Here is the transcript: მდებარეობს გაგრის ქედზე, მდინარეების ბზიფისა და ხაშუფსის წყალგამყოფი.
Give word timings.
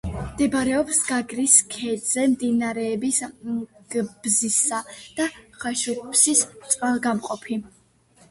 მდებარეობს 0.27 0.99
გაგრის 1.07 1.57
ქედზე, 1.73 2.23
მდინარეების 2.31 3.19
ბზიფისა 3.91 4.79
და 5.19 5.27
ხაშუფსის 5.65 6.41
წყალგამყოფი. 6.73 7.59